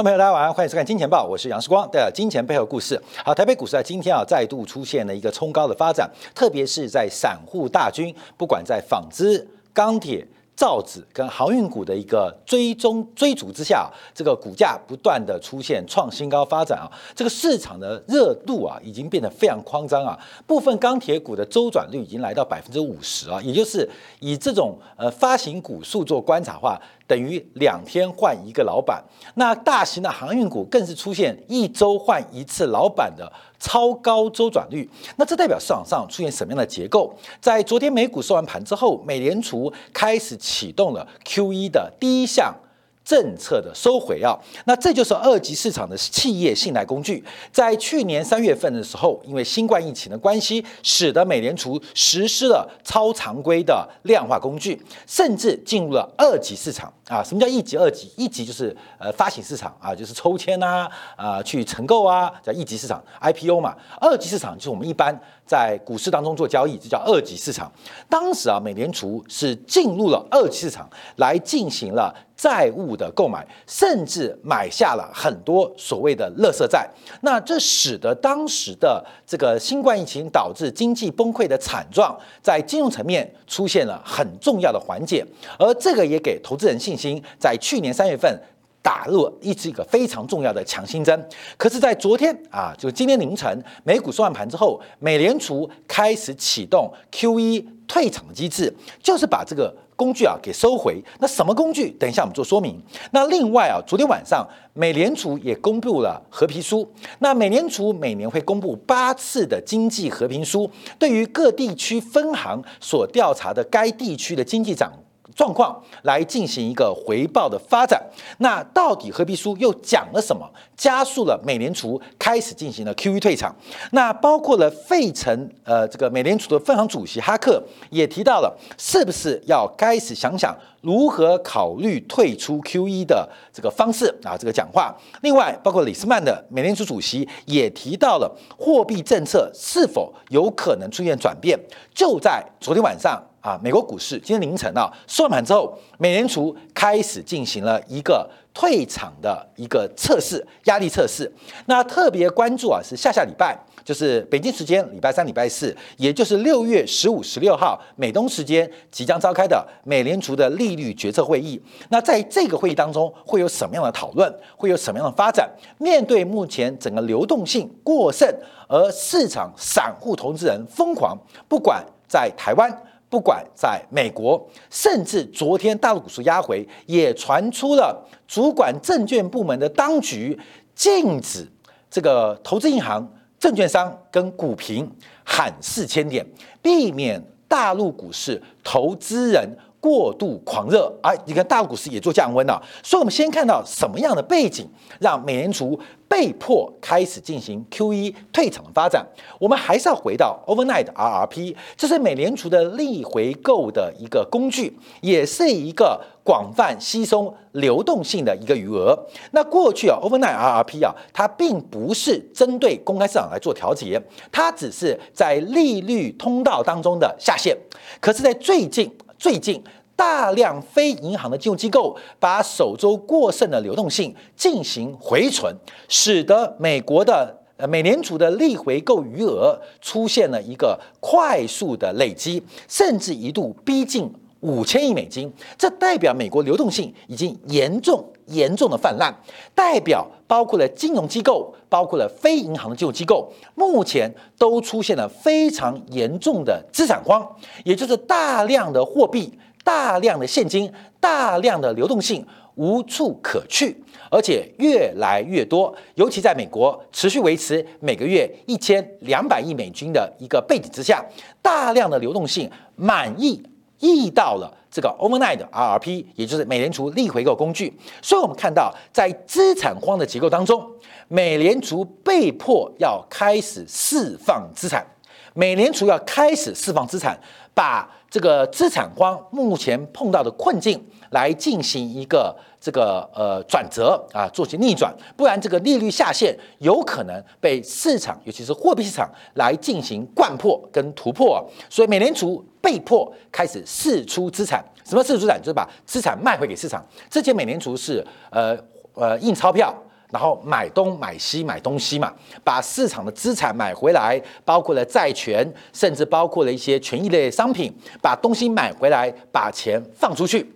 [0.00, 2.98] 观众朋友，大家晚上欢迎收看《金钱报》，我是杨世光，带来金钱背后故事。
[3.22, 10.26] 好，台北股市在今天啊再度出现了一个冲高的发展，特别是在散户大军，不管在纺织、钢铁。
[10.56, 23.88] 造纸跟航运股的一个追踪追逐之下，这个股价不断的出现创新高发展啊，这个市场的热度啊已经变得非常夸张啊，部分钢铁股的周转率已经来到百分之五十啊，也就是
[24.18, 26.78] 以这种呃发行股数做观察话。
[27.10, 29.02] 等于两天换一个老板，
[29.34, 34.88] 那大型的航运股更是出现一周换一次老板的超高周转率。
[35.16, 37.12] 那这代表市场上出现什么样的结构？
[37.40, 42.54] 在昨天美股收完盘之后，美联储开始启动了 Q E 的第一项。
[43.02, 47.24] 政策的收回啊，那这就是二级市场的企业信贷工具。
[47.50, 57.22] 在去年三月份的时候，因为新冠疫情的关系，使得美联储实施了超常规的量化工具，甚至进入了二级市场啊。
[57.22, 58.10] 什么叫一级、二级？
[58.16, 63.76] 一级就是呃发行市场啊，就是抽签啊啊去承购啊，叫一级市场 IPO 嘛。
[64.00, 67.70] 二级市场就是我们一般在股市当中做交易，这叫二级市场。
[68.08, 72.14] 当时啊，美联储是进入了二级市场来进行了。
[72.40, 76.88] 债务的购买，甚至买下了很多所谓的垃圾债，
[77.20, 85.22] 那这使得当时的这个新冠疫情导致经济崩溃的惨状，在金融层面出现了很重要的缓解，
[85.58, 86.96] 而这个也给投资人信
[87.38, 88.40] 在去年三月份
[88.82, 91.28] 打入一支一个非常重要的强心针。
[91.56, 99.74] 可是，在昨天啊，就今天凌晨美股收盘之后，美联储开始启动 QE 退场的机制，就是把这个。
[100.00, 100.98] 工具啊，给收回。
[101.18, 101.90] 那什么工具？
[102.00, 102.80] 等一下我们做说明。
[103.10, 106.90] 那另外啊，昨天晚上美联储也公布了和皮书。
[107.18, 114.90] 那美联储每年会公布八次的经济和平书，对于各地区分行所调查的该地区的经济长。
[115.34, 118.02] 状况来进行一个回报的发展，
[118.38, 120.48] 那到底合皮书又讲了什么？
[120.76, 123.54] 加速了美联储开始进行了 QE 退场，
[123.92, 134.36] 那包括了费城呃这个美联储的分行主席哈克也提到了，是不是要开始想想如何考虑退出 QE 的这个方式啊？
[134.38, 141.58] 这个讲话，另外包括李斯曼的美联储主席也提到了货币政策是否有可能出现转变，
[141.94, 143.22] 就在昨天晚上。
[143.40, 151.30] 啊，美国股市今天凌晨啊收盘之后，美联储开始进行了一个退场的一个测试，压力测试。
[151.66, 161.58] 那特别关注啊是下下礼拜，就是北京时间礼拜三、礼拜四，也就是六月十五、十六号美东时间即将召开的美联储的利率决策会议。
[161.88, 164.30] 那在这个会议当中会有什么样的讨论？
[164.54, 165.48] 会有什么样的发展？
[165.78, 168.28] 面对目前整个流动性过剩，
[168.68, 171.16] 而市场散户投资人疯狂，
[171.48, 172.70] 不管在台湾。
[173.10, 174.40] 不管在美国，
[174.70, 180.38] 甚至昨天大陆股市压回，也传出了主管证券部门的当局
[180.74, 181.46] 禁止
[181.90, 183.06] 这个投资银行、
[183.38, 184.88] 证券商跟股评
[185.24, 186.24] 喊四千点，
[186.62, 189.46] 避免大陆股市投资人。
[189.80, 194.68] 过度狂热，哎，你看大陆股市也做降温了，所以我们先看到什么样的背景，
[195.00, 199.06] 让美联储被迫开始进行 QE 退场的发展。
[199.38, 208.98] 我们还是要回到 Overnight RRP，这是美联储的逆回购的一个工具，也是一个广泛吸收流动性的一个余额。
[209.30, 213.98] 那过去啊，Overnight RRP 啊，它并不是针对公开市场来做调节，
[214.30, 217.56] 它只是在利率通道当中的下限。
[217.98, 218.94] 可是，在最近。
[219.20, 219.62] 最近，
[219.94, 225.54] 大量非银行的金融机构把手中过剩的流动性进行回存，
[225.90, 235.32] 使得美国的呃美联储的逆回购余额出现了一个快速的累积，甚至一度逼近五千亿美金。
[235.56, 239.12] 这代表美国流动性已经严重严重的泛滥，
[239.54, 247.26] 代表包括了金融机构，包括了非银行的金融机构，目前都出现了非常严重的资产荒，
[247.64, 249.32] 也就是大量的货币、
[249.64, 253.76] 大量的现金、大量的流动性无处可去，
[254.10, 261.04] 而且越来越多，尤其在美国持续维持每个月一千两百亿美金的一个背景之下，
[261.42, 263.42] 大量的流动性满意
[263.80, 264.56] 溢到了。
[264.72, 270.64] 这个 overnight RRP，也就是美联储逆回购工具，所以我们看到，在资产荒的结构当中，
[271.08, 274.86] 美联储被迫要开始释放资产，
[275.34, 277.18] 美联储要开始释放资产，
[277.52, 280.80] 把这个资产荒目前碰到的困境
[281.10, 292.44] 来进行一个这个呃转折啊，做些逆转，不然这个利率下限有可能被市场，尤其是货币市场来进行灌破跟突破，所以美联储。
[292.62, 295.40] 被迫开始释出资产，什么释出资产？
[295.40, 296.84] 就是把资产卖回给市场。
[297.08, 298.54] 之前美联储是呃
[298.92, 299.74] 呃印钞票
[300.10, 302.12] 然后买东买西买东西嘛，
[302.44, 310.46] 把市场的资产买回来，包括了债权，甚至包括了一些权益类商品，把东西买回来，把钱放出去。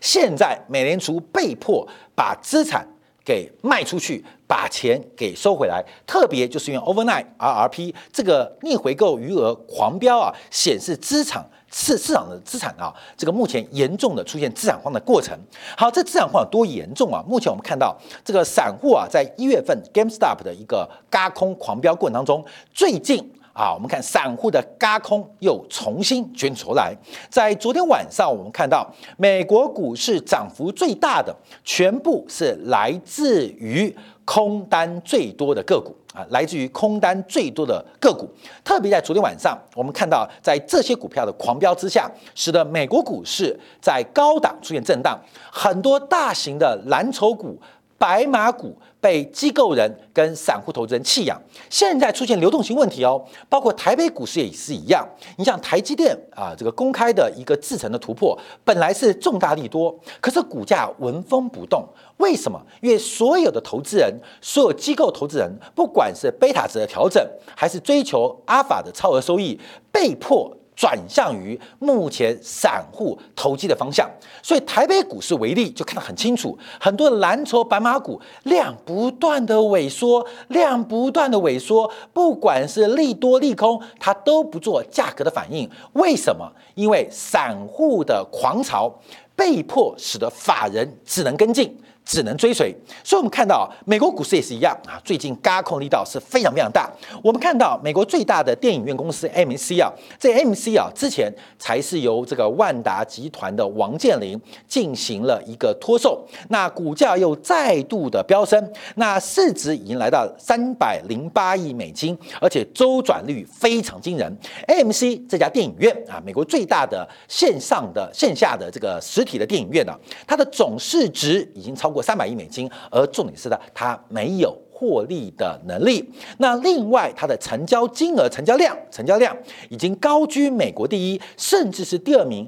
[0.00, 2.86] 现在美联储被迫把资产
[3.24, 11.44] 给卖出去，把钱给收回来，特别就是因为 overnight RRP 这个逆回购余额狂飙啊，显示资产。
[11.72, 15.36] 市市场的资产啊，这个目前严重的出现资产荒的过程。
[15.76, 17.22] 好，这资产荒有多严重啊？
[17.26, 17.94] 目前我们看到
[18.24, 26.94] 这个散户啊，在一月份 GameStop 的一个嘎空狂飙过程当中，最近啊，我们看散户的嘎空又重新卷出来。
[27.30, 28.86] 在昨天晚上，我们看到
[29.16, 35.96] 美国股市涨幅最大的，全部是来自于空单最多的个股。
[36.12, 38.26] 啊，来自于空单最多的个股，
[38.64, 45.20] 特别在昨天晚上，我们看到在这些股票的狂飙之下，使得美国股市在高档出现震荡，
[45.52, 47.60] 很多大型的蓝筹股、
[47.98, 48.76] 白马股。
[48.98, 51.40] 被机构人跟散户投资人弃养，
[51.70, 55.06] 现在出现流动性问题哦，包括台北股市也是一样。
[55.36, 62.60] 你像台积电啊，这个公开的一个自成的突破，本来是重大利多，可是股价纹风不动，为什么？
[62.80, 69.56] 因为所有的投资人，所有机构投资人，不管是贝塔值的调整，还是追求阿法的超额收益，
[69.92, 70.52] 被迫。
[70.76, 74.08] 转向于目前散户投机的方向，
[74.42, 85.68] 所以台北股市为例就看得很清楚，很多蓝筹白马股量不断的萎缩，量不断的萎缩，不管是利多利空，它都不做价格的反应。
[85.94, 86.52] 为什么？
[86.74, 88.94] 因为散户的狂潮
[89.34, 91.74] 被迫使得法人只能跟进。
[92.06, 92.72] 只能追随，
[93.02, 96.88] 所以我们看到美国股市也是一样啊，最近嘎空力道是非常非常大。
[97.20, 114.32] 我们看到美国最大的电影院公司 AMC 啊，这 AMC 啊之前才是由这个万达集团的王健林进行了一个脱售，那股价又再度的飙升，那市值已经来到三百零八亿美金，而且周转率非常惊人。
[114.68, 119.92] AMC 这家电影院啊，美国最大的线上的线下的这个实体的电影院呢，
[120.24, 121.95] 它的总市值已经超过。
[121.96, 126.06] 过三百亿美金，而重点是呢，它没有获利的能力。
[126.36, 129.34] 那另外，它的成交金额、成交量、成交量
[129.70, 132.46] 已经高居美国第一，甚至是第二名。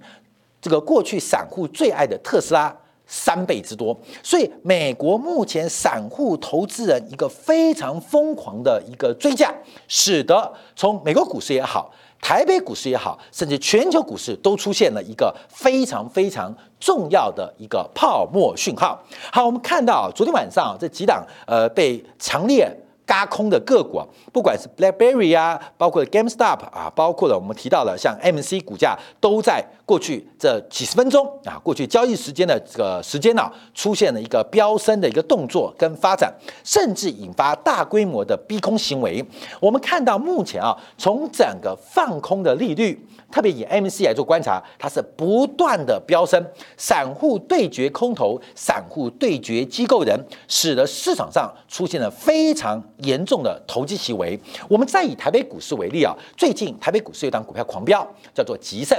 [0.60, 3.98] 这个过去散户最爱的特斯拉三倍之多。
[4.22, 9.54] 所以，美国目前散户投资人一个非常疯狂的一个追价，
[9.86, 11.90] 使得从美国股市也好。
[12.20, 19.00] 台北股市也好，甚至全球股市都出现了一个非常非常重要的一个泡沫讯号。
[19.32, 22.70] 好，我们看到昨天晚上这几档呃被强烈。
[23.08, 24.02] 嘎空的个股，
[24.34, 36.30] 不管是 BlackBerry 啊，包括 GameStop 啊，包括了我们提到的像 MC 股价，都在过去这几十分钟啊，过去交易时间的这个时间呢，出现了一个飙升的一个动作跟发展，
[36.62, 39.24] 甚至引发大规模的逼空行为。
[39.58, 43.02] 我们看到目前啊，从整个放空的利率。
[43.30, 46.42] 特别以 MC 来做观察，它是不断的飙升，
[46.78, 54.38] 散户对决空头，散户对决机构人，使得市场上出现了非常严重的投机行为。
[54.66, 58.98] 我们再以台北股市为例啊，最近台北股市有档股票狂飙，叫做吉盛。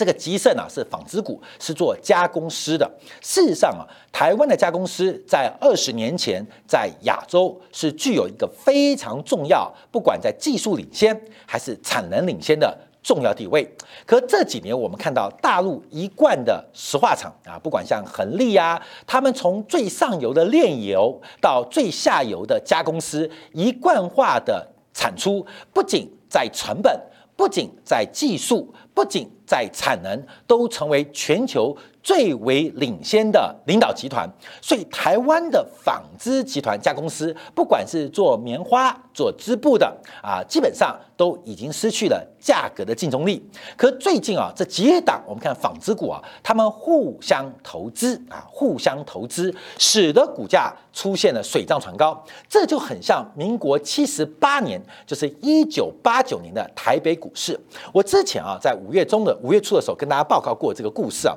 [0.00, 2.90] 这个吉盛啊是纺织股，是做加工师的。
[3.20, 11.14] 事实上啊，台湾的加工师在二十年前在亚洲是具有一个非常重要，不管在技术领先
[11.46, 12.74] 还是产能领先的。
[13.02, 13.66] 重要地位，
[14.04, 26.94] 可这几年我们看到大陆一贯的石化厂啊，不管像恒力啊，他们从最上游的炼油到最下游的加工师，一贯化的产出，不仅在成本，
[27.36, 31.74] 不仅在技术，不仅在产能，都成为全球。
[32.02, 34.28] 最为领先的领导集团，
[34.62, 43.42] 所以台湾的纺织集团加公司，不管是做棉花、做织布的啊，基本上都已经失去了价格的竞争力。
[43.76, 52.24] 可最近啊，这几档我们看纺织股啊，他们互相投资啊，互相投资，使得股价出现了水涨船高。
[52.48, 57.58] 这就很像民国七十八年，就是一九八九年的台北股市。
[57.92, 61.36] 我之前啊，在五月中的五月初的时候，跟大家报告过这个故事啊。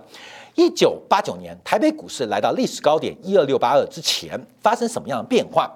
[0.55, 5.69] 一九八九年，台北股市来到历史高点一二六八二之前，发生什么样的变化？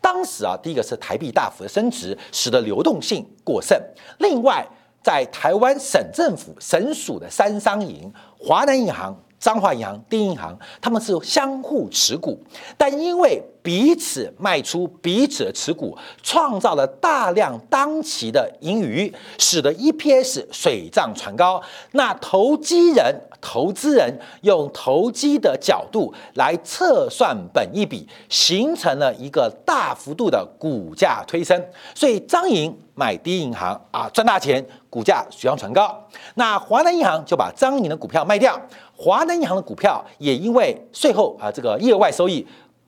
[0.00, 3.80] 当时啊，第一个是台币大幅的升值，使得流动性过剩。
[4.18, 4.66] 另外，
[5.02, 9.14] 在台湾省政府、省属的三商银、华南银行、
[9.44, 12.42] 彰化银行、第一银行，他们是相互持股，
[12.78, 21.62] 但因为彼此卖出彼此的持股，创造了大量当期的盈余，使得 EPS 水涨船高。
[21.90, 31.62] 那投机人、投资人用投机的角度来测算本一比，形成了一个大幅度的股价推升。
[31.94, 36.02] 所以张莹买第一银行啊，赚大钱，股价水涨船高。
[36.36, 38.58] 那华南银行就把张莹的股票卖掉，
[38.96, 42.46] 华南银行的股票也因为税后啊这个业外收益。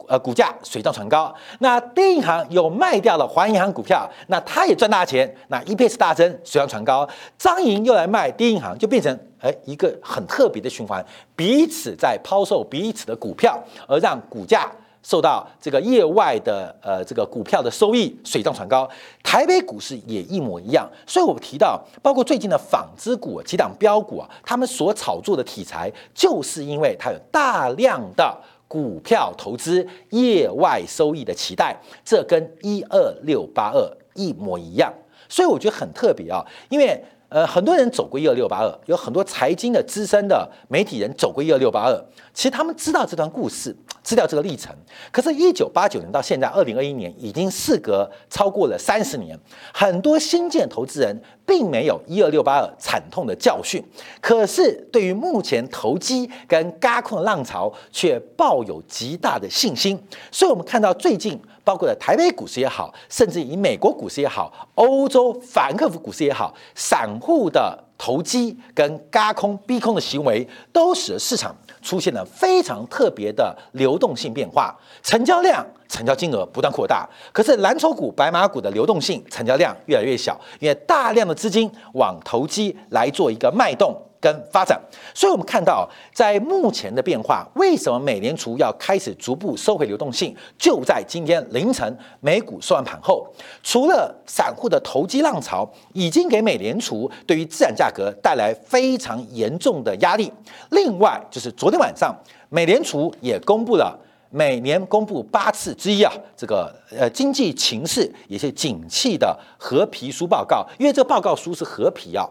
[0.08, 1.34] 呃，股价水涨船高。
[1.58, 5.28] 那低银行又卖掉了华银行股票，那他也赚大钱。
[5.48, 7.08] 那 EPS 大增，水涨船高。
[7.36, 14.70] 张银又来卖低银行，就变成哎一个很特别的循环，彼此在抛售彼此的股票，而让股价
[15.08, 18.88] 受到这个业外的呃这个股票的收益水涨船高。
[19.22, 20.90] 台北股市也一模一样。
[21.06, 28.36] 所以我提到，包括最近的纺织股几档标股啊，他们所炒作的题材，就是因为它有大量的。
[28.68, 34.92] 股票投资业外收益的期待，这跟一二六八二一模一样，
[35.28, 44.74] 所以我觉得很特别啊，因为呃很多人走过一二六八二，有很多财经的资深的媒体人走过一二六八二，其实他们知道这段故事，知道这个历程。
[45.10, 49.38] 可是，一九八九年到现在二零二一年，已经事隔超过了三十年，
[49.72, 51.20] 很多新建投资人。
[51.48, 53.80] 并没有一二六八二惨痛的教训，
[54.20, 59.96] 可是对于目前投机跟嘎空的浪潮却抱有极大的信心。
[60.32, 75.66] 所以，我们看到最近包括了台北股市也好，甚至以美国股市也好，欧洲法兰克福股市也好，散户的投机跟嘎空逼空的行为，都使得市场出现了非常特别的流动性变化，成交量。
[75.88, 83.96] 成交金额不断扩大，可是蓝筹股、白马股的流动性、成交量越来越小，因为大量的资金往投机来做一个脉动
[84.26, 84.80] 跟发展。
[85.14, 90.34] 所以，我们看到在目前的变化，为什么美联储要开始逐步收回流动性？
[90.58, 93.24] 就在今天凌晨美股收完盘后，
[93.62, 100.32] 除了散户的投机浪潮已经给美联储对于资产价格带来非常严重的压力，
[100.70, 102.12] 另外就是昨天晚上
[102.48, 103.96] 美联储也公布了。
[104.28, 112.28] 每年公布八次之一啊，这个呃经济情势也是景气的合皮书报告，因为这个报告书是合皮啊，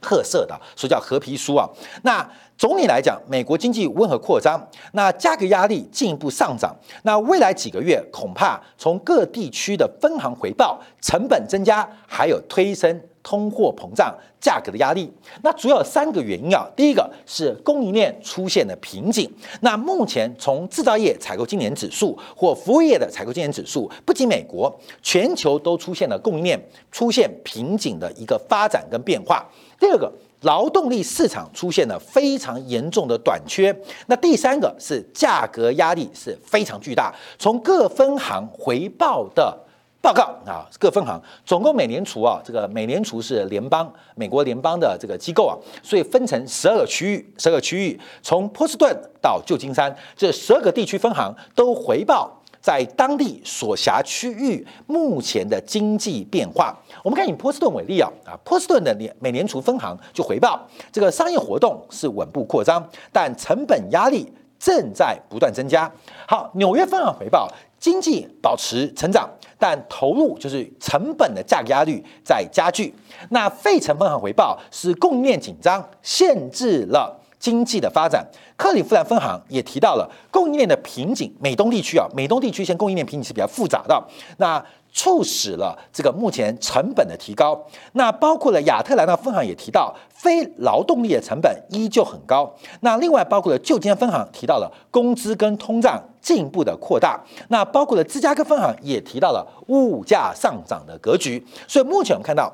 [0.00, 1.68] 褐色的，所以叫褐皮书啊。
[2.02, 2.28] 那
[2.58, 4.60] 总体来讲，美国经济温和扩张，
[4.92, 13.00] 那价格压力进一步上涨，那未来几个月恐怕从各地区的分行回报成本增加，还有推升。
[13.20, 15.12] 通货膨胀价格的压力，
[15.42, 16.66] 那主要三个原因啊。
[16.74, 19.30] 第一个是供应链出现了瓶颈。
[19.60, 26.58] 那目前从制造业采购经理指数或服务业的采购经理指数，不仅美国，全球都出现了供应链
[26.90, 29.46] 出现瓶颈的一个发展跟变化。
[29.78, 30.10] 第二个，
[30.42, 33.74] 劳动力市场出现了非常严重的短缺。
[34.06, 39.56] 那第三个是价格压力是非常巨大，从各分行回报的。
[40.00, 52.30] 报告啊，各分行总共美联储啊，这个美联储是联邦美国联邦的这个机构啊，所以分成十二个区域，十二个区域从波士顿到旧金山这十二个地区分行都回报
[52.60, 56.76] 在当地所辖区域目前的经济变化。
[57.02, 65.90] 我们看以波士顿为例啊，啊，波士顿的联美联储分行就回报这个商业活动是稳步扩张，但成本压力正在不断增加。
[66.26, 67.48] 好，纽约分行回报
[67.78, 69.28] 经济保持成长。
[69.60, 72.94] 但投入就是成本的价格压力在加剧。
[73.30, 78.26] 那费城分行回报是供应链紧张，限制了经济的发展。
[78.56, 81.32] 克里夫兰分行也提到了供应链的瓶颈。
[81.40, 84.02] 美东地区啊，美东地区现在供应链瓶颈是比较复杂的。
[84.38, 87.62] 那促使了这个目前成本的提高。
[87.92, 92.52] 那包括了亚特兰大分行也提到，非劳动力的成本依旧很高。
[92.80, 97.22] 那另外包括了旧金山分行提到了工资跟通胀进一步的扩大。
[97.48, 101.46] 那包括了芝加哥分行也提到了物价上涨的格局。
[101.68, 102.52] 所以目前我们看到，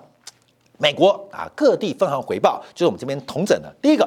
[0.76, 3.72] 美国啊各地分行回报就是我们这边同整的。
[3.80, 4.06] 第一个，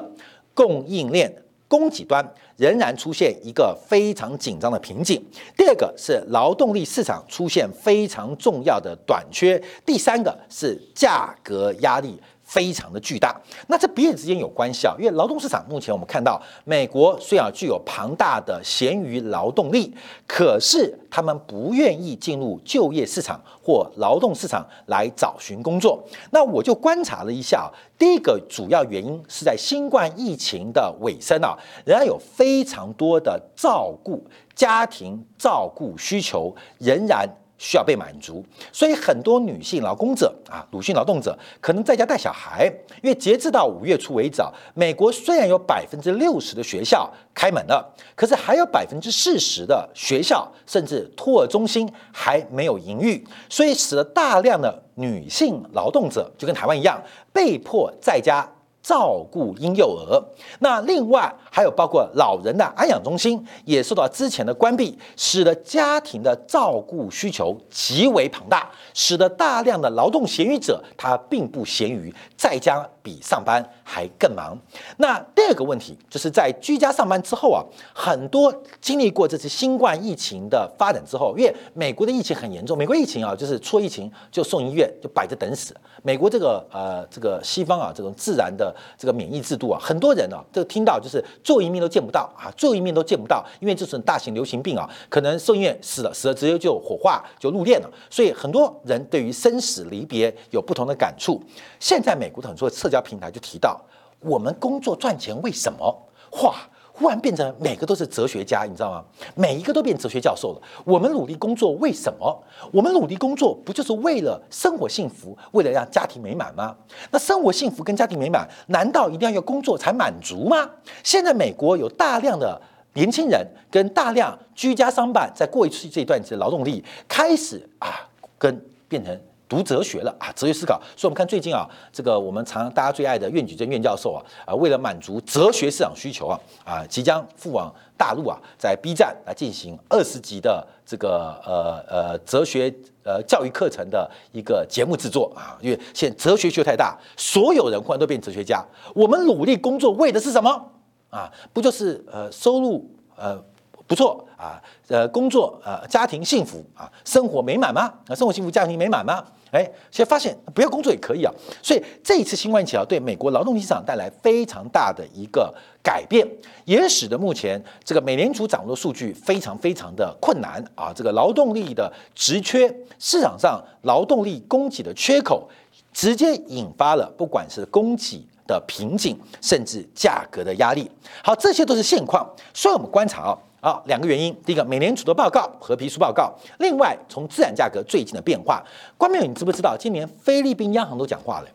[0.57, 1.31] 供应链。
[1.67, 5.23] 供给端仍然出现一个非常紧张的瓶颈。
[5.55, 9.61] 第二个是劳动力市场出现非常重要的短缺。
[9.85, 12.19] 第三个是价格压力。
[12.47, 13.35] 非常的巨大，
[13.67, 19.93] 那这彼此之间有关系啊，因为劳动市场目前我们看到，美国虽然具有庞大的闲余劳动力，
[20.25, 26.01] 可是他们不愿意进入就业市场或劳动市场来找寻工作。
[26.31, 31.53] 那我就观察了一下，第一个主要原因是在新冠疫情的尾声啊，
[31.85, 34.23] 仍然有非常多的照顾
[34.55, 42.65] 家庭照顾需求仍然需要被满足，所以很多女性劳工者啊，女性劳动者可能在家带小孩，
[43.01, 44.41] 因为截至到五月初为止，
[44.73, 57.01] 美国虽然有百分之六十的学校开门了，可是还有百分之四十的学校甚至托儿中心还没有营运，所以使得大量的女性劳动者就跟台湾一样，
[57.33, 58.47] 被迫在家。
[58.87, 60.23] 照顾婴幼儿，
[60.59, 74.57] 那另外还有包括老人的安养中心也受到之前的关闭，使得家庭的照顾需求极为庞大，使得大量的劳动闲余者他并不闲余，在家比上班还更忙。
[74.97, 85.73] 那第二个问题就是在居家上班之后啊，很多经历过这次新冠疫情的发展之后，因为美国的疫情很严重，美国疫情啊就是出疫情就送医院，就摆着等死。
[86.03, 88.75] 美国这个呃这个西方啊这种自然的。
[88.97, 101.39] 这个免疫制度啊，很多人呢，这个听到就是最后一面都见不到啊，最后一面都见不到，因为这种大型流行病啊，可能送医院死了，死了直接就火化就入殓了，所以很多人对于生死离别有不同的感触。
[101.79, 103.79] 现在美国的很多社交平台就提到，
[104.19, 106.07] 我们工作赚钱为什么？
[106.43, 106.55] 哇！
[106.99, 109.05] 忽然变成每个都是哲学家，你知道吗？
[109.35, 110.61] 每一个都变哲学教授了。
[110.83, 112.43] 我们努力工作为什么？
[112.71, 116.75] 我们努力工作不就是为了生活幸福，为了让家庭美满吗？
[117.11, 120.67] 那生活幸福跟家庭美满，难道一定要用工作才满足吗？
[121.03, 122.59] 现在美国有大量的
[122.93, 129.15] 年轻人跟大量居家商办，在过去这一段的劳动力开始啊，跟变成。
[129.47, 130.81] 读哲学了啊，哲学思考。
[130.95, 142.73] 所以，我们看最近啊，这个我们常大家最爱的苑举正苑教授啊，啊，为了满足哲学市场需求啊，啊，即将赴往大陆啊，在 B 站来进行二十集的这个呃呃哲学
[143.03, 145.57] 呃教育课程的一个节目制作啊。
[145.61, 148.63] 因为现哲学学太大，所有人忽然都变哲学家。
[148.93, 150.71] 我们努力工作为的是什么
[151.09, 151.31] 啊？
[151.53, 153.41] 不就是呃收入呃？
[153.87, 157.83] 不错啊，呃，工作呃，家庭幸福啊，生活美满吗？
[158.09, 159.23] 啊，生活幸福，家庭美满吗？
[159.51, 161.33] 哎，现在发现不要工作也可以啊。
[161.61, 166.27] 所以这一次新冠疫情啊，对美国劳动力市场带来非常大的一个改变，
[166.65, 170.91] 也使得目前这个美联储掌握的数据非常非常的困难啊。
[170.95, 175.49] 这个劳动力的职缺，市场上劳动力供给的缺口，
[175.93, 178.25] 直接引发了不管是供给。
[178.47, 180.89] 的瓶颈，甚至价格的压力。
[181.21, 182.25] 好，这些都是现况。
[182.53, 184.35] 所以我们观察啊，啊，两个原因。
[184.45, 186.33] 第一个，美联储的报告和皮书报告。
[186.59, 188.63] 另外，从自然价格最近的变化。
[188.97, 191.47] 关明，你知不知道，今年菲律宾央行都讲话了。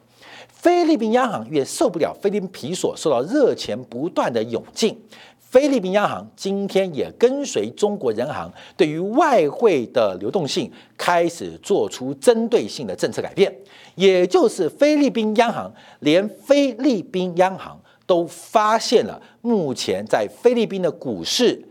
[0.48, 4.96] 菲律宾央行也受不了菲律宾皮索受到热钱不断的涌进。
[5.38, 13.54] 菲律宾央行今天也跟随中国人行，对于外汇的流动性开始做出针对性的政策改变，
[13.96, 21.62] 也就是菲律宾央行连菲律宾央行都发现了，目前在菲律宾的股市、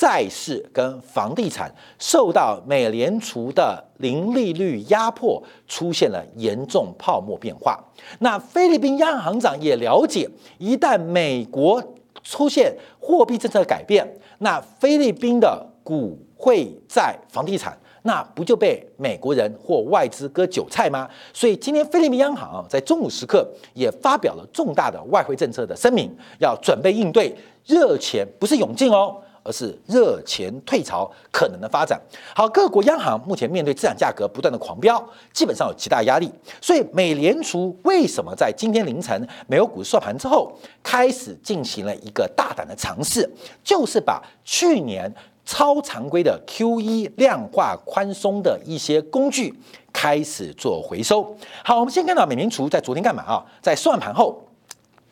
[0.00, 7.78] 债市跟房地产受到美联储的零利率压迫，出现了严重泡沫变化。
[8.20, 11.84] 那菲律宾央行长也了解，一旦美国
[12.22, 21.06] 出现货币政策改变，那菲律宾的股汇债房地产，那不就被美国人或外资割韭菜吗？
[21.34, 27.36] 所以今天菲律宾央行在中午时刻也发表了重大的外汇政策的声明，要准备应对
[27.66, 29.14] 热钱不是涌进哦。
[29.42, 32.00] 而是热钱退潮可能的发展。
[32.34, 36.30] 好，各国央行目前面对资产价格不断的狂飙，基本上有极大压力。
[36.60, 43.28] 所以，美联储为什么在今天凌晨美国股市收盘之后，开始进行了一个大胆的尝试，
[43.64, 45.12] 就是把去年
[45.44, 49.52] 超常规的 QE 量化宽松的一些工具
[49.92, 51.36] 开始做回收。
[51.64, 53.44] 好，我们先看到美联储在昨天干嘛啊？
[53.60, 54.40] 在收完盘后。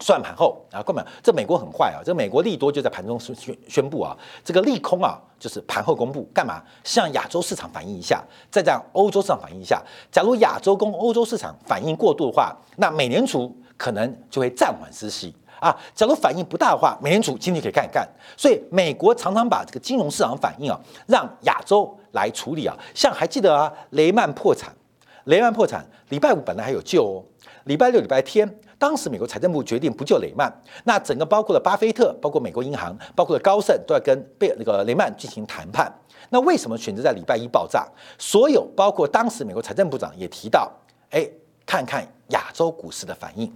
[0.00, 2.00] 算盘后啊，根本这美国很坏啊！
[2.04, 6.62] 这美国利多就在盘中宣宣宣布啊，这个利空啊就是盘后公布，干嘛？
[6.84, 9.82] 向亚洲市场反映一下，再向欧洲市场反映一下。
[10.12, 15.76] 假如亚洲跟欧洲市场反应过度的话，那美联储可能就会暂缓失息啊。
[15.94, 18.08] 假如反应不大的话，美联储今天可以干一干。
[18.36, 22.76] 所以美国常常把这个金融市场反应啊，让亚洲来处理啊。
[22.94, 24.72] 像还记得啊，雷曼破产，
[25.24, 27.24] 雷曼破产，礼拜五本来还有救哦，
[27.64, 28.48] 礼拜六、礼拜天。
[28.78, 30.52] 当时美国财政部决定不救雷曼，
[30.84, 35.92] 那整个包括了巴菲特、包括美国银行、包括了高盛都要跟贝那个雷曼进行谈判。
[36.30, 37.86] 那为什么选择在礼拜一爆炸？
[38.18, 40.70] 所有包括当时美国财政部长也提到，
[41.10, 41.28] 哎，
[41.66, 43.52] 看看亚洲股市的反应，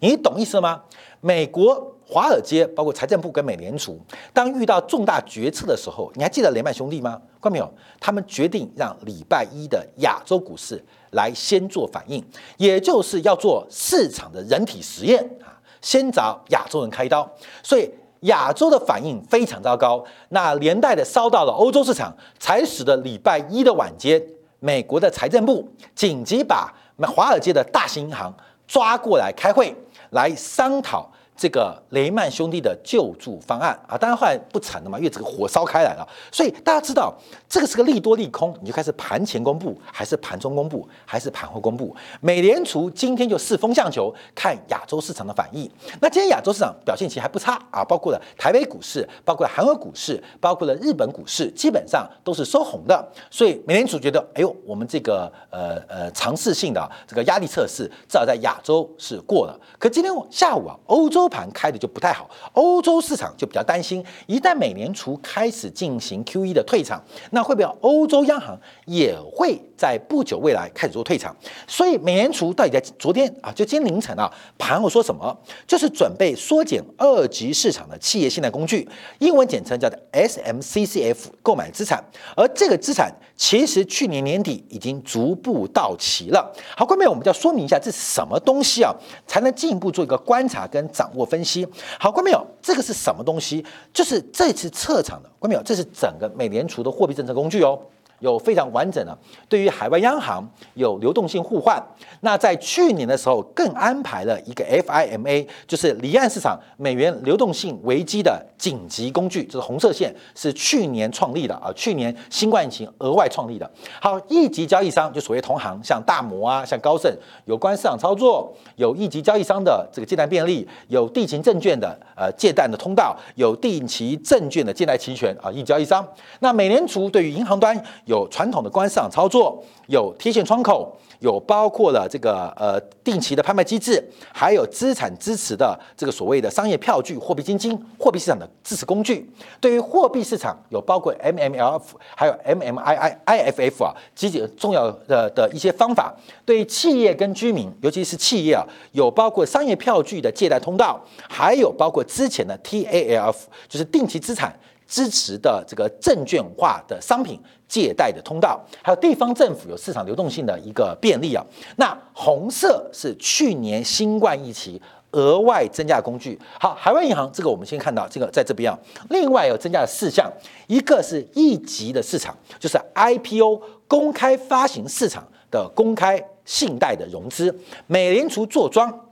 [0.00, 0.82] 你懂意思吗？
[1.20, 3.98] 美国华尔街包括财政部跟美联储，
[4.32, 7.20] 当遇到重大决策的时候，你还记得雷曼兄弟吗？
[7.40, 7.74] 看没有？
[8.00, 10.82] 他们决定让礼拜一的亚洲股市。
[11.14, 12.20] 来先做反应，
[12.56, 15.46] 也就是要做市场的人体实验啊，
[15.80, 17.24] 先找亚洲人开刀，
[17.62, 17.88] 所以
[18.22, 24.20] 亚洲的反应非常糟糕，那连带的烧到了欧洲市场，才使得礼拜一的晚间，
[24.58, 25.64] 美国的财政部
[25.94, 26.74] 紧急把
[27.06, 28.34] 华尔街的大型银行
[28.66, 29.72] 抓过来开会，
[30.10, 31.08] 来商讨。
[31.36, 36.08] 这个雷曼兄弟的救助方案啊，当然后来不成了嘛，因为这个火烧开来了。
[36.30, 37.12] 所以大家知道，
[37.48, 41.94] 这个是个利多利空，你就开始盘前公布，还是盘中公布，还是盘后公布？
[42.20, 45.68] 美联储今天就试风向球，看亚洲市场的反应。
[46.00, 53.12] 那今天亚洲市场表现其实还不差啊，包括了台北股市，包括了韩国股市，包括了日本股市，基本上都是收红的。
[53.28, 59.60] 所以美联储觉得，哎呦，我们这个呃呃尝试性的这个压力测试，至少在亚洲是过了。
[59.80, 61.23] 可今天下午啊，欧洲。
[61.24, 71.34] 收盘开的就不太好，欧洲市场就比较担心，一旦美联储开始进行 Q E 的退场，那会不会欧洲央行也会在不久未来开始做退场？
[71.66, 75.34] 所以美联储到底在昨天啊，就今天凌晨啊，盘后说什么？
[75.66, 78.86] 就是准备缩减二级市场的企业信贷工具，
[79.20, 82.04] 英文简称叫做 S M C C F 购买资产，
[82.36, 86.52] 而这个资产其实去年年底已经逐步到期了。
[86.76, 88.92] 好，后面我们就要说明一下这是什么东西啊，
[89.26, 91.10] 才能进一步做一个观察跟掌。
[91.14, 91.64] 握分析
[92.00, 93.64] 好，观众朋友，这个是什么东西？
[93.92, 97.78] 就是这次撤场的，观众朋友，这是整个美联储的货币政策工具哦。
[98.24, 99.16] 有非常完整的，
[99.50, 100.42] 对于海外央行
[100.74, 101.80] 有流动性互换。
[102.20, 113.70] 那在去年的时候，更安排了一个 FIMA，就是离岸市场美元流动性危机的紧急工具，就是红色线，是去年创立的啊，去年新冠疫情额外创立的。
[114.00, 126.02] 好，一级交易商就所谓同行，像大摩啊，像高盛，有关市场操作，有一级交易商的这个借贷便利，有地勤证券的呃借贷的通道，有定期证券的借贷期权啊，一交易商。
[126.40, 127.74] 那美联储对于银行端。
[128.06, 139.28] 有有传统的官市场操作，有贴现窗口，有包括了这个呃定期的拍卖机制，还有资产支持的这个所谓的商业票据、货币基金、货币市场的支持工具。
[139.60, 141.82] 对于货币市场，有包括 MMLF，
[142.14, 146.14] 还有 MMIIIFF 啊，极其重要的的一些方法。
[146.44, 153.34] 对于企业跟居民，尤其是企业啊，有包括商业票据的借贷通道，还有包括之前的 TALF，
[153.68, 154.56] 就是定期资产。
[154.86, 161.44] 支持的这个证券化的商品借贷的通道，还有地方政府有市场流动性的一个便利啊。
[161.76, 164.80] 那红色是去年新冠疫情
[165.12, 166.38] 额外增加的工具。
[166.60, 168.78] 好，海外银行这个我们先看到这个在这边啊。
[169.10, 170.30] 另外有增加了四项，
[170.66, 179.08] 一个是一级的市场，就是 IPO 公开发行市场的公开信贷的融资，美联储坐庄，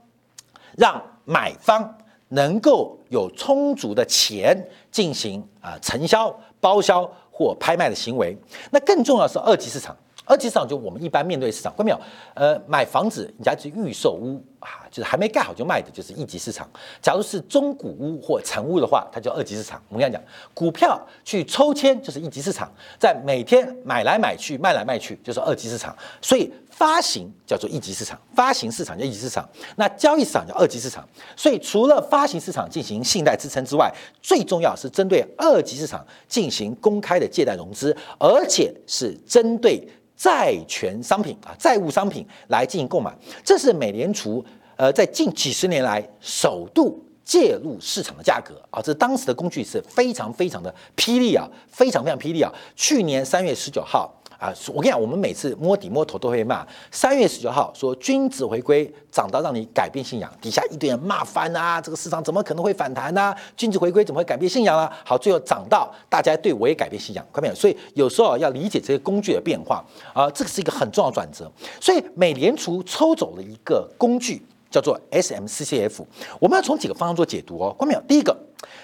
[0.77, 1.97] 让买方。
[2.33, 8.37] 能够有充足的钱进行啊承销、包销或拍卖的行为，
[8.71, 9.95] 那更重要是二级市场。
[10.25, 11.99] 二级市场就我们一般面对市场，看到没有？
[12.33, 16.69] 呃，买房子人家是预售屋啊，就是还没盖好就卖的，就是一级市场。
[17.01, 19.81] 假如是中古屋或成屋的话，它叫二级市场。
[19.89, 20.21] 我们刚讲，
[20.53, 25.93] 股票去抽签就是一级市场，在每天买来买去、卖来卖去就是二级市场。
[26.21, 31.05] 所以发行叫做一级市场，发行市场叫一级市场，那交易市场叫二级市场。
[31.35, 39.85] 所以除了发行市场进行信贷支撑之外，最重要是针对二级市场进行公开的借贷融资，而且是针对。
[40.15, 44.43] 债权商品啊，债务商品来进行购买，这是美联储
[44.75, 52.51] 呃在近几十年来首度介入市场的价格啊，这当时的工具是非常非常的霹雳啊，非常非常霹雳啊！
[52.75, 54.13] 去年三月十九号。
[54.43, 56.67] 啊，我跟你讲，我们每次摸底摸头都会骂。
[56.91, 63.33] 三月十九号说君子回归涨到让你改变信仰，底下一堆人骂翻啊，这个市场怎么可能会反弹呢？
[63.55, 64.91] 君子回归怎么会改变信仰啊？
[65.05, 67.55] 好，最后涨到大家对我也改变信仰，看到没有？
[67.55, 69.81] 所以有时候要理解这些工具的变化
[70.13, 71.49] 啊，这个是一个很重要的转折。
[71.79, 76.05] 所以美联储抽走了一个工具，叫做 S M C C F。
[76.41, 78.01] 我们要从几个方向做解读哦，看到没有？
[78.01, 78.37] 第一个，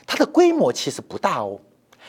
[0.08, 1.60] 它的规模其实不大哦，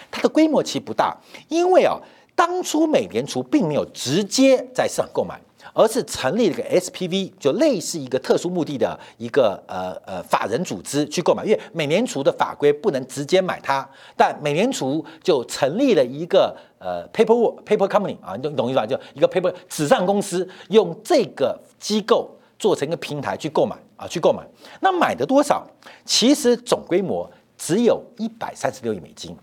[0.09, 1.17] 它的规模其实不大，
[1.49, 1.99] 因为啊。
[2.41, 5.39] 当初美联储并没有直接在市场购买，
[5.75, 11.45] 而是成立了个 SPV，就类似一个特殊目的的一个呃呃法人组织去购买。
[11.45, 18.87] 因为美联储的法规不能直接买它，但美联储就成立了一个呃 paper paper company 啊，你懂懂意思吧？
[18.87, 24.43] 就一个 paper 纸上公司，用这个机构做成一个平台去购买啊，去购买。
[24.81, 25.67] 那买的多少？
[26.07, 29.37] 其实总规模只有一百三十六亿美金。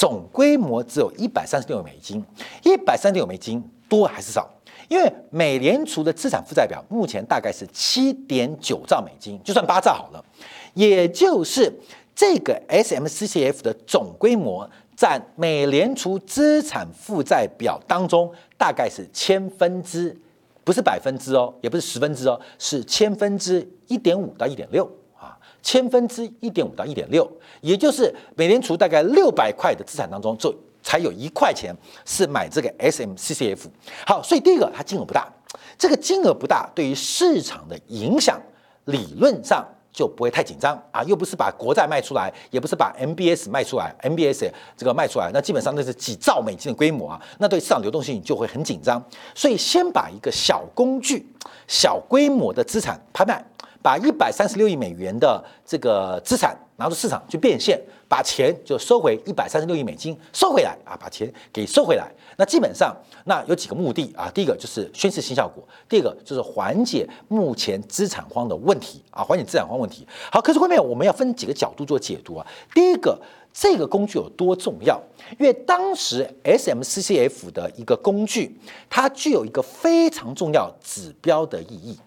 [0.00, 2.24] 总规模只有一百三十六美金，
[2.64, 4.48] 一百三十六美金多还是少？
[4.88, 10.24] 因为美联储的资产负债表目前大概是七点九兆美金，就算八兆好了，
[10.72, 11.70] 也就是
[12.14, 20.18] 这个 S M C C F 的总规模占美联储资产负债表当中大概是千分之，
[20.64, 24.90] 不是百分之哦，也不是十分之哦，是千分之一点五到一点六。
[25.20, 27.30] 啊千分之一点五到一点六，
[27.60, 33.66] 也就是美联储大概六百块的资产当中，就才有一块钱是买这个 SMCCF。
[34.06, 35.30] 好，所以第一个它金额不大，
[35.78, 38.40] 这个金额不大，对于市场的影响
[38.86, 39.64] 理论上。
[39.92, 49.04] 就不会太紧张啊，又不是把国债卖出来，也不是把 MBS 卖出来，MBS 这个卖出来，那基本上那是几兆美金的规模啊，那对市场流动性就会很紧张。
[49.34, 51.26] 所以先把一个小工具、
[51.66, 53.44] 小规模的资产拍卖，
[53.82, 62.10] 把一百三十六亿美元的这个资产拿出市场去变现，把钱就收回一百三十六亿美金收回来啊，把钱给收回来。
[62.36, 64.30] 那基本上，那有几个目的啊？
[64.34, 70.06] 第一个就是宣示新效果，第二个就是缓解目前资产荒的问题啊，缓解资产荒问题。
[70.30, 72.46] 好，可是后面我们要分几个角度做解读啊。
[72.74, 73.18] 第一个，
[73.52, 75.00] 这个工具有多重要？
[75.38, 81.98] 因为当时 SMCCF 的一个工具，它具有一个非常重要指标的意义。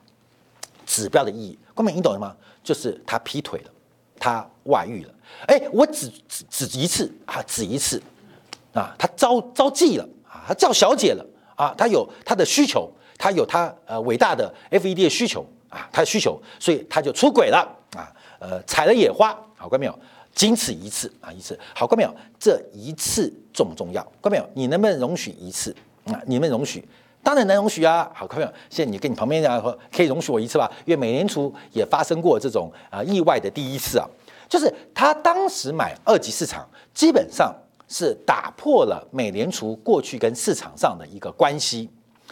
[0.86, 2.36] 指标的意义，后面你懂了吗？
[2.64, 3.72] 就是他劈腿了，
[4.20, 5.14] 他外遇了。
[5.48, 8.02] 哎，我只只只一次啊，只一次
[8.74, 10.46] 啊，他招招妓了啊。
[10.48, 17.60] 他叫小姐了啊，他有他的需求，他有他呃伟大的 FED 的需求啊，他的需求，所以他就出轨了
[17.96, 20.00] 啊，呃采了野花，好看没有？
[20.34, 22.16] 仅此一次啊，一次，好看没有？
[22.40, 24.02] 这一次重不重要？
[24.22, 24.50] 看没有？
[24.54, 26.22] 你能不能容许一次啊？
[26.26, 26.84] 你们容许？
[27.24, 28.54] 当然能容许啊，好朋友？
[28.70, 30.70] 现在你跟你旁边人说，可以容许我一次吧？
[30.86, 34.06] 因为美联储也发生过这种啊意外的第一次啊，
[34.50, 37.56] 就是他当时买二级市场，基本上。
[37.90, 41.88] 是打破了美联储过去跟市场上的一个关系，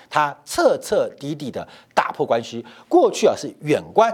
[0.10, 2.66] 他彻彻底底的打破关系。
[2.88, 4.10] 过去啊是远观，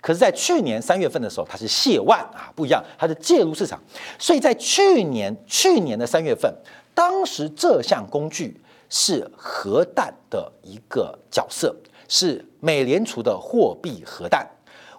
[0.00, 3.80] 可是，在去年三月份的时候，他是亵腕啊，不一样，他是介入市场。
[4.18, 6.52] 所以在去年去年的三月份，
[6.94, 11.74] 当时这项工具是核弹的一个角色，
[12.08, 14.48] 是美联储的货币核弹。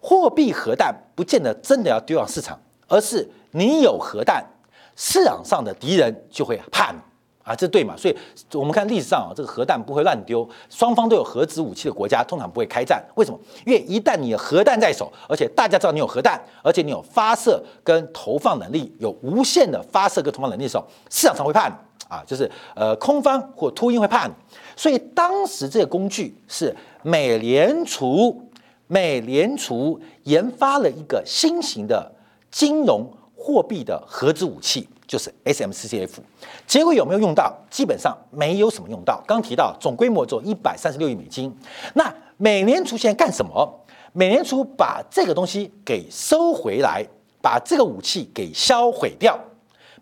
[0.01, 4.45] 货币核弹不见得真的要丢到市场，而是你有核弹。
[4.95, 6.97] 市场上的敌人就会怕你
[7.43, 7.95] 啊，这对嘛？
[7.97, 8.17] 所以
[8.53, 13.01] 我们看历史上啊，这个核弹不会乱丢，双方都有核子武器的国家通常不会开战。
[13.15, 13.39] 为什么？
[13.65, 21.73] 因为一旦你有核弹在手，而且大家知道你有核弹，而且你有发射跟投放能力，有无限的发射跟投放能力的时候，市场上会怕你
[22.09, 24.33] 啊，就是呃空方或秃鹰会怕你。
[24.75, 28.49] 所以当时这个工具是美联储，
[28.87, 32.11] 美联储研发了一个新型的
[32.51, 33.09] 金融。
[33.41, 36.09] 货币的核子武器就是 SMCCF，
[36.67, 37.55] 结果有没有用到？
[37.69, 39.23] 基本上没有什么用到。
[39.25, 41.49] 刚提到总规模只有一百三十六亿美金。
[41.93, 43.79] 那美联储现在干什么？
[44.11, 47.01] 美联储把这个东西给收回来，
[47.41, 49.39] 把这个武器给销毁掉，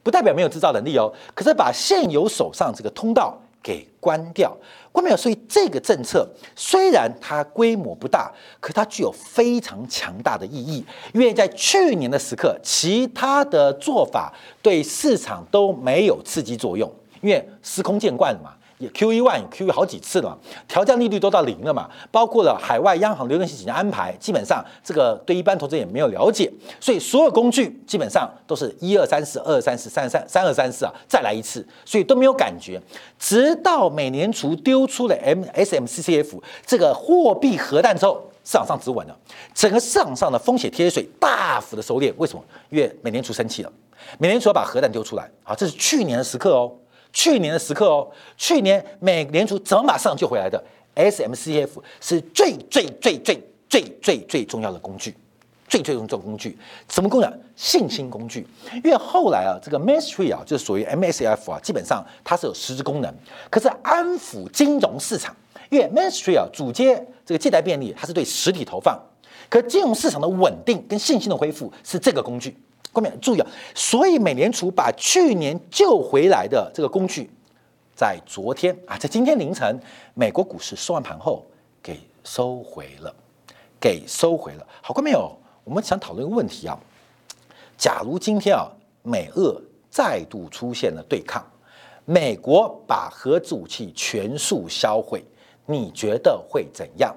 [0.08, 1.12] 不代表没有制造能力哦。
[1.36, 3.38] 可是把现有手上这个通道。
[3.60, 4.56] 给关掉，
[4.94, 5.18] 关掉？
[5.18, 10.86] 所以这个政策虽然它规模不大，可它具有非常强大的意义。
[11.12, 16.90] 因为在去年的时刻，其他的做法对市场都没有刺激作用，
[17.20, 18.54] 因为司空见惯了嘛。
[18.78, 20.38] 也 Q E one Q E 好几次了，
[20.68, 32.80] 调降利率都到零了嘛，包括了海外央行流动性紧张安排，基本上这个对一般投资者也没有了解，所以所有工具基本上都是一二三四二三四三三三二三四啊，再来一次，所以都没有感觉，
[33.18, 39.18] 直到美联储丢出了 M S M C C F 这个货币核弹之后，市场上止稳了，
[39.56, 42.44] 整个市场上的风险贴水大幅的收敛，为什么？
[42.70, 43.72] 因为美联储生气了，
[44.20, 46.72] 美联储要把核弹丢出来，好，这是去年的时刻哦。
[47.14, 50.64] 去年的时刻哦，去年美联储怎么把市场救回来的
[50.96, 51.70] ？SMCF
[52.02, 55.16] 是最最最最最最最重要的工具，
[55.68, 56.58] 最最重要的工具，
[56.90, 57.28] 什么工具？
[57.56, 58.46] 信心工具。
[58.84, 63.14] 因为后来啊，这个 Mainstream 啊，就是属于 MSF 啊，基本上它是有实质功能，
[63.50, 65.36] 可是安抚金融市场。
[65.70, 68.98] 因为 Mainstream 啊，主接这个借贷便利，它是对实体投放，
[69.50, 72.58] 可金融市场的稳定跟信心的恢复是这个工具。
[72.92, 77.30] 后面注意啊，所以美联储把去年救回来的这个工具，
[77.96, 79.80] 在昨天啊，在今天凌晨，
[80.16, 81.46] 美国股市收完盘后
[81.84, 83.14] 给收回了，
[83.80, 84.68] 给收回了。
[84.82, 85.32] 好过没有？
[85.64, 86.76] 我们想讨论一个问题啊，
[87.78, 88.66] 假如今天啊，
[89.04, 91.46] 美俄再度出现了对抗，
[92.06, 95.24] 美国把核武器全数销毁，
[95.68, 97.16] 你觉得会怎样？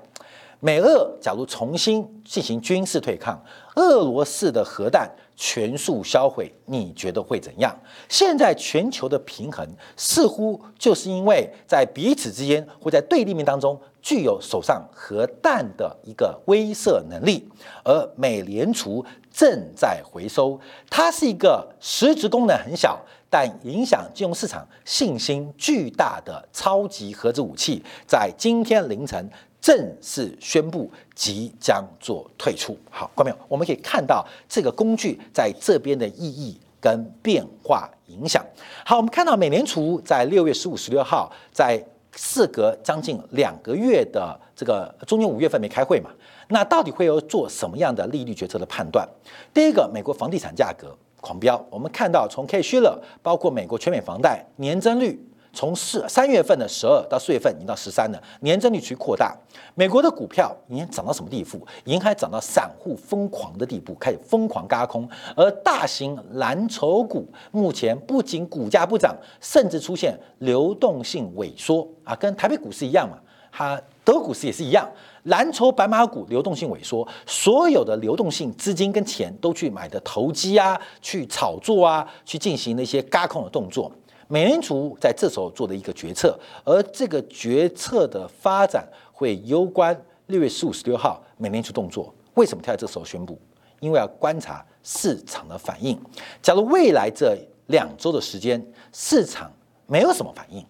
[0.59, 3.42] 美俄假如重新进行军事对抗，
[3.76, 5.11] 俄罗斯的核弹。
[5.42, 7.74] 全数销毁，你觉得会怎样？
[8.11, 17.48] 现在全球的平衡似乎就是因为在彼此之间或在对立面当中具有手上核弹的一个威慑能力，
[17.83, 23.00] 而美联储正在回收，它是一个实质功能很小，
[23.31, 29.31] 但影响金融市场信心巨大的超级核子武器，在今天凌晨。
[29.61, 32.77] 正式宣布即将做退出。
[32.90, 38.44] 好，观众朋友，我们可以看到这个工具在这边的意义跟变化影响。
[38.85, 41.83] 好，我们看到美联储在六月十五、十六号，在
[42.16, 46.11] 事隔将近两个月的这个中间五月份没开会嘛？
[46.49, 49.09] 那到底会有做什么样的利率决策的判断？
[49.53, 55.25] 第一个，美国房地产价格狂飙，我们看到从 K 虚了，包括美国全美房贷年增率。
[55.52, 59.36] 从四三月份的十二到四月份已经到十三了，年增率趋扩大。
[59.74, 61.66] 美国的股票已经涨到什么地步？
[61.84, 65.08] 已经开始涨到散户疯狂的地步，开始疯狂嘎空。
[65.36, 73.18] 而大型蓝筹股目前不仅股价不涨，甚至出现流动性萎缩啊，跟台北股市一样嘛，
[73.50, 74.88] 它德股市也是一样。
[75.24, 83.92] 蓝筹白马股流动性萎缩，所有的流动性资金跟钱都去买的投机啊，去炒作啊，去进行那些嘎空的动作。
[84.32, 92.14] 美联储在这时候做的一个决策，而这个决策的发展会攸关六月十五、十六号美联储动作。
[92.34, 93.36] 为什么他在这时候宣布？
[93.80, 95.98] 因为要观察市场的反应。
[96.40, 99.50] 假如未来这两周的时间市场
[99.88, 100.64] 没有什么反应，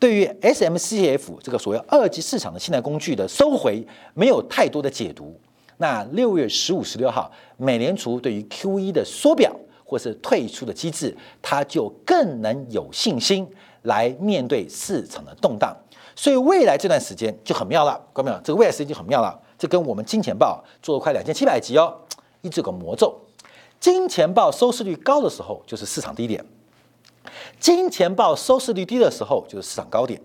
[0.00, 5.38] 对于 S M C F 这个所谓二级市场的信贷工具的收回没有太多的解读，
[5.76, 9.54] 那六月十五、十六号美联储对于 Q E 的缩表。
[9.84, 13.48] 或是退出的机制，他就更能有信心
[13.82, 15.76] 来面对市场的动荡。
[16.16, 18.40] 所以未来这段时间就很妙了，各位朋友？
[18.44, 19.40] 这个未来时间就很妙了。
[19.58, 21.96] 这跟我们金钱报做了快两千七百集哦，
[22.40, 23.20] 一直有个魔咒。
[23.80, 26.44] 金钱报收视率高的时候就是市场低点，
[27.60, 30.20] 金钱报收视率低的时候就是市场高点。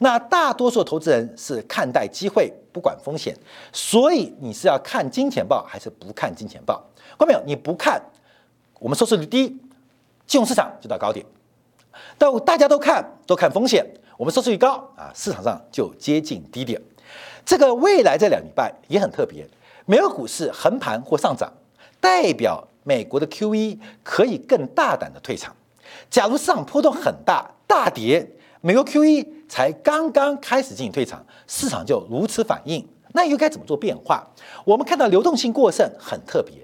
[0.00, 3.36] 那大多数投资人是看待机会，不管风险。
[3.72, 6.84] 所以你是要看金钱报还是不看金钱报？
[7.16, 7.46] 各位朋友？
[7.46, 8.00] 你不看。
[8.78, 9.48] 我们收视率低，
[10.26, 11.24] 金融市场就到高点，
[12.16, 13.84] 但大家都看都看风险，
[14.16, 16.80] 我们收视率高啊，市场上就接近低点。
[17.44, 19.48] 这个未来这两礼拜也很特别，
[19.86, 21.52] 美国股市横盘或上涨，
[22.00, 25.56] 代表美国的 Q E 可以更大胆的退场。
[26.10, 34.24] 假如市场波动很大，大跌，美国 Q E 才刚刚开始进行退场，市场就如此反应，那又该怎么做变化？
[34.64, 36.54] 我们看到流动性过剩很特别。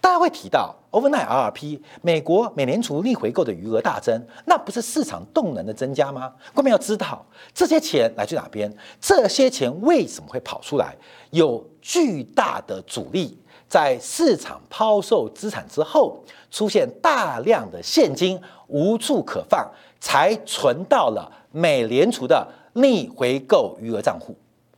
[0.00, 6.32] 大家会提到 overnight RRP，美国美联储逆回购的余额大增，那不是市场动能的增加吗？
[6.54, 10.96] 关键要知道这些钱来自哪边，这些钱为什么会跑出来？
[11.30, 13.36] 有巨大的阻力，
[13.68, 19.68] 在市场抛售资产之后，出现大量的现金无处可放，
[20.00, 24.36] 才存到了美联储的逆回购余额账户。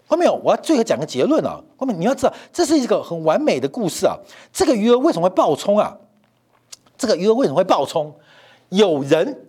[0.09, 1.61] 后面我要最后讲个结论啊！
[1.77, 4.17] 后面你要知道，这是一个很完美的故事啊。
[4.53, 5.97] 这个余额为什么会爆冲啊？
[6.97, 8.15] 这个余额为什么会爆冲？
[8.71, 9.47] 有人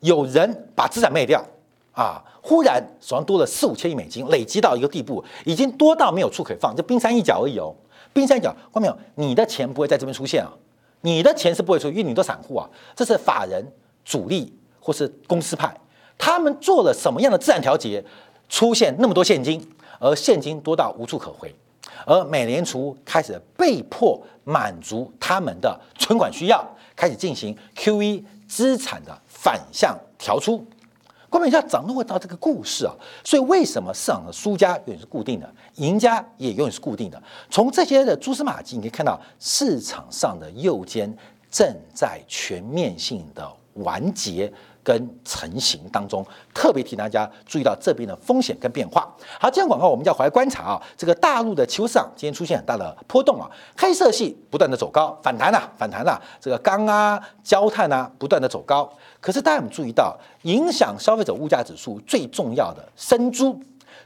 [0.00, 1.44] 有人把资产卖掉
[1.92, 7.74] 啊，忽然手上多了四五千亿美金，累积到一个地步，已经多到没有处可放，就冰山一角而已哦。
[8.12, 10.50] 冰山一角，后面有你的钱不会在这边出现啊，
[11.02, 13.64] 你的钱是不会出，因为你都散户啊，这是法人
[14.04, 15.74] 主力或是公司派，
[16.16, 18.02] 他们做了什么样的自然调节，
[18.48, 19.66] 出现那么多现金？
[20.00, 21.52] 而现金多到无处可回，
[22.06, 30.64] 而美联储开始被迫满足他们的存款需要，开始进行 QE 资产的反向调出。
[31.30, 37.22] 关键要掌握到这个故事啊，所以为什么市场的输家永远是固定的，赢家也永远是固定的？
[37.50, 41.14] 从这些的蛛丝马迹，你可以看到市场上的右肩
[41.50, 44.50] 正在全面性的完结。
[44.88, 46.24] 跟成型当中，
[46.54, 49.06] 特别提大家注意到这边的风险跟变化。
[49.38, 53.46] 好，这样广告我们要回来观察啊，这个大陆的期货市场今天出现很大的波动啊，
[53.76, 58.90] 黑色系不断的走高，反弹呐，反弹呐，这个钢啊、焦炭啊不断的走高。
[59.20, 63.60] 可是大家有没有注意到，影响消费者物价指数最重要的生猪，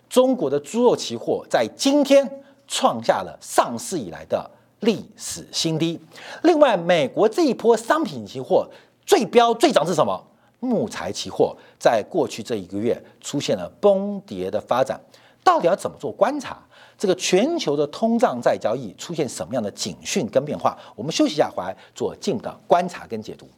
[0.09, 2.29] 中国的猪肉期货在今天
[2.67, 6.01] 创下了上市以来的历史新低。
[6.43, 8.69] 另外，美国这一波商品期货
[9.07, 10.21] 最标最涨是什么？
[10.63, 15.01] 木材期货在过去这一个月出现了崩跌的发展，
[15.43, 16.57] 到底要怎么做观察？
[16.97, 20.79] 这个全球的通胀再交易出现什么样的警讯跟变化？
[20.95, 23.51] 我们休息一下，回来做进一步的观察跟解读。